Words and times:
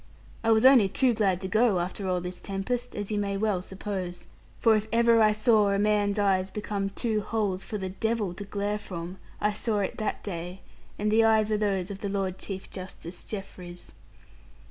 I 0.43 0.49
was 0.49 0.65
only 0.65 0.89
too 0.89 1.13
glad 1.13 1.41
to 1.41 1.47
go, 1.47 1.79
after 1.79 2.07
all 2.07 2.21
this 2.21 2.39
tempest; 2.41 2.95
as 2.95 3.11
you 3.11 3.19
may 3.19 3.37
well 3.37 3.61
suppose. 3.61 4.25
For 4.59 4.75
if 4.75 4.87
ever 4.91 5.21
I 5.21 5.31
saw 5.31 5.69
a 5.69 5.77
man's 5.77 6.17
eyes 6.17 6.49
become 6.49 6.89
two 6.89 7.21
holes 7.21 7.63
for 7.63 7.77
the 7.77 7.89
devil 7.89 8.33
to 8.33 8.43
glare 8.43 8.79
from, 8.79 9.19
I 9.39 9.53
saw 9.53 9.77
it 9.81 9.99
that 9.99 10.23
day; 10.23 10.61
and 10.97 11.11
the 11.11 11.23
eyes 11.23 11.51
were 11.51 11.57
those 11.57 11.91
of 11.91 11.99
the 11.99 12.09
Lord 12.09 12.39
Chief 12.39 12.67
Justice 12.71 13.23
Jeffreys. 13.25 13.91